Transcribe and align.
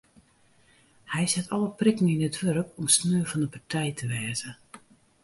Hy 1.11 1.23
set 1.31 1.47
alle 1.55 1.69
prikken 1.79 2.11
yn 2.13 2.25
it 2.27 2.39
wurk 2.43 2.69
om 2.79 2.87
sneon 2.95 3.29
fan 3.31 3.43
de 3.43 3.49
partij 3.55 3.91
te 3.97 4.05
wêze. 4.11 4.49